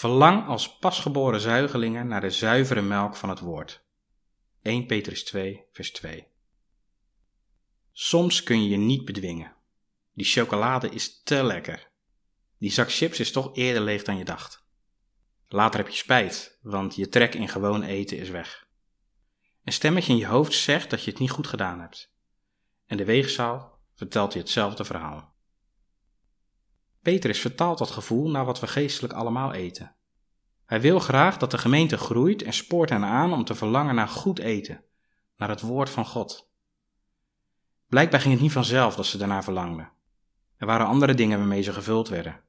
Verlang 0.00 0.46
als 0.46 0.78
pasgeboren 0.78 1.40
zuigelingen 1.40 2.06
naar 2.06 2.20
de 2.20 2.30
zuivere 2.30 2.82
melk 2.82 3.16
van 3.16 3.28
het 3.28 3.40
woord. 3.40 3.84
1 4.62 4.86
Petrus 4.86 5.24
2, 5.24 5.64
vers 5.72 5.92
2. 5.92 6.26
Soms 7.92 8.42
kun 8.42 8.62
je 8.62 8.68
je 8.68 8.76
niet 8.76 9.04
bedwingen. 9.04 9.54
Die 10.14 10.26
chocolade 10.26 10.88
is 10.88 11.22
te 11.22 11.42
lekker. 11.44 11.90
Die 12.58 12.70
zak 12.70 12.92
chips 12.92 13.20
is 13.20 13.32
toch 13.32 13.56
eerder 13.56 13.82
leeg 13.82 14.02
dan 14.02 14.16
je 14.16 14.24
dacht. 14.24 14.64
Later 15.48 15.80
heb 15.80 15.88
je 15.88 15.96
spijt, 15.96 16.58
want 16.62 16.94
je 16.94 17.08
trek 17.08 17.34
in 17.34 17.48
gewoon 17.48 17.82
eten 17.82 18.18
is 18.18 18.28
weg. 18.28 18.68
Een 19.64 19.72
stemmetje 19.72 20.12
in 20.12 20.18
je 20.18 20.26
hoofd 20.26 20.52
zegt 20.52 20.90
dat 20.90 21.04
je 21.04 21.10
het 21.10 21.20
niet 21.20 21.30
goed 21.30 21.46
gedaan 21.46 21.80
hebt. 21.80 22.14
En 22.86 22.96
de 22.96 23.04
weegzaal 23.04 23.78
vertelt 23.94 24.32
je 24.32 24.38
hetzelfde 24.38 24.84
verhaal. 24.84 25.29
Petrus 27.02 27.40
vertaalt 27.40 27.78
dat 27.78 27.90
gevoel 27.90 28.30
naar 28.30 28.44
wat 28.44 28.60
we 28.60 28.66
geestelijk 28.66 29.12
allemaal 29.12 29.52
eten. 29.52 29.94
Hij 30.66 30.80
wil 30.80 30.98
graag 30.98 31.36
dat 31.36 31.50
de 31.50 31.58
gemeente 31.58 31.96
groeit 31.96 32.42
en 32.42 32.52
spoort 32.52 32.90
hen 32.90 33.04
aan 33.04 33.32
om 33.32 33.44
te 33.44 33.54
verlangen 33.54 33.94
naar 33.94 34.08
goed 34.08 34.38
eten, 34.38 34.84
naar 35.36 35.48
het 35.48 35.60
woord 35.60 35.90
van 35.90 36.06
God. 36.06 36.50
Blijkbaar 37.86 38.20
ging 38.20 38.32
het 38.32 38.42
niet 38.42 38.52
vanzelf 38.52 38.94
dat 38.94 39.06
ze 39.06 39.18
daarnaar 39.18 39.44
verlangden. 39.44 39.92
Er 40.56 40.66
waren 40.66 40.86
andere 40.86 41.14
dingen 41.14 41.38
waarmee 41.38 41.62
ze 41.62 41.72
gevuld 41.72 42.08
werden. 42.08 42.40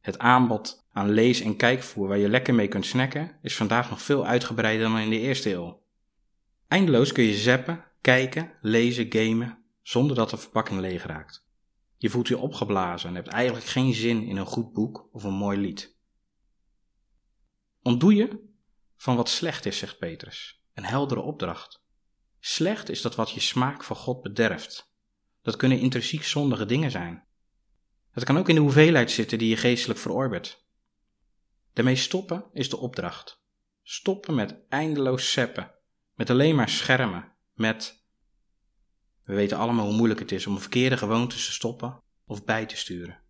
Het 0.00 0.18
aanbod 0.18 0.86
aan 0.92 1.10
lees- 1.10 1.40
en 1.40 1.56
kijkvoer 1.56 2.08
waar 2.08 2.18
je 2.18 2.28
lekker 2.28 2.54
mee 2.54 2.68
kunt 2.68 2.86
snacken 2.86 3.38
is 3.42 3.56
vandaag 3.56 3.90
nog 3.90 4.02
veel 4.02 4.26
uitgebreider 4.26 4.88
dan 4.88 4.98
in 4.98 5.10
de 5.10 5.20
eerste 5.20 5.52
eeuw. 5.52 5.82
Eindeloos 6.68 7.12
kun 7.12 7.24
je 7.24 7.34
zappen, 7.34 7.84
kijken, 8.00 8.52
lezen, 8.60 9.06
gamen, 9.08 9.64
zonder 9.82 10.16
dat 10.16 10.30
de 10.30 10.36
verpakking 10.36 10.80
leeg 10.80 11.06
raakt. 11.06 11.46
Je 11.96 12.10
voelt 12.10 12.28
je 12.28 12.38
opgeblazen 12.38 13.08
en 13.08 13.14
hebt 13.14 13.28
eigenlijk 13.28 13.66
geen 13.66 13.94
zin 13.94 14.22
in 14.22 14.36
een 14.36 14.46
goed 14.46 14.72
boek 14.72 15.08
of 15.12 15.22
een 15.22 15.34
mooi 15.34 15.58
lied. 15.58 15.96
Ontdoe 17.82 18.14
je 18.14 18.52
van 18.96 19.16
wat 19.16 19.28
slecht 19.28 19.66
is, 19.66 19.78
zegt 19.78 19.98
Petrus. 19.98 20.62
Een 20.74 20.84
heldere 20.84 21.20
opdracht. 21.20 21.82
Slecht 22.40 22.88
is 22.88 23.02
dat 23.02 23.14
wat 23.14 23.30
je 23.30 23.40
smaak 23.40 23.84
voor 23.84 23.96
God 23.96 24.22
bederft. 24.22 24.92
Dat 25.42 25.56
kunnen 25.56 25.80
intrinsiek 25.80 26.24
zondige 26.24 26.66
dingen 26.66 26.90
zijn. 26.90 27.26
Het 28.10 28.24
kan 28.24 28.38
ook 28.38 28.48
in 28.48 28.54
de 28.54 28.60
hoeveelheid 28.60 29.10
zitten 29.10 29.38
die 29.38 29.48
je 29.48 29.56
geestelijk 29.56 30.00
verorbert. 30.00 30.66
Daarmee 31.72 31.96
stoppen 31.96 32.44
is 32.52 32.70
de 32.70 32.76
opdracht. 32.76 33.42
Stoppen 33.82 34.34
met 34.34 34.56
eindeloos 34.68 35.30
seppen, 35.30 35.74
met 36.14 36.30
alleen 36.30 36.54
maar 36.54 36.68
schermen, 36.68 37.32
met 37.54 38.03
we 39.24 39.34
weten 39.34 39.58
allemaal 39.58 39.86
hoe 39.86 39.96
moeilijk 39.96 40.20
het 40.20 40.32
is 40.32 40.46
om 40.46 40.58
verkeerde 40.58 40.96
gewoontes 40.96 41.46
te 41.46 41.52
stoppen 41.52 42.02
of 42.24 42.44
bij 42.44 42.66
te 42.66 42.76
sturen. 42.76 43.22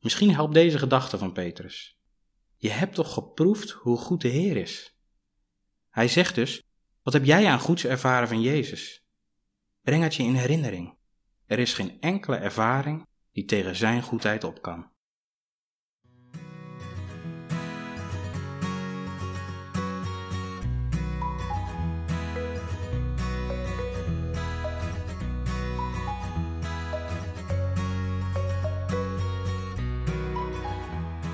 Misschien 0.00 0.34
helpt 0.34 0.54
deze 0.54 0.78
gedachte 0.78 1.18
van 1.18 1.32
Petrus. 1.32 1.98
Je 2.56 2.70
hebt 2.70 2.94
toch 2.94 3.12
geproefd 3.12 3.70
hoe 3.70 3.96
goed 3.96 4.20
de 4.20 4.28
Heer 4.28 4.56
is? 4.56 4.96
Hij 5.90 6.08
zegt 6.08 6.34
dus: 6.34 6.62
Wat 7.02 7.12
heb 7.12 7.24
jij 7.24 7.46
aan 7.46 7.60
goeds 7.60 7.84
ervaren 7.84 8.28
van 8.28 8.40
Jezus? 8.40 9.04
Breng 9.82 10.02
het 10.02 10.14
je 10.14 10.22
in 10.22 10.34
herinnering. 10.34 10.96
Er 11.46 11.58
is 11.58 11.74
geen 11.74 12.00
enkele 12.00 12.36
ervaring 12.36 13.06
die 13.32 13.44
tegen 13.44 13.76
zijn 13.76 14.02
goedheid 14.02 14.44
op 14.44 14.62
kan. 14.62 14.90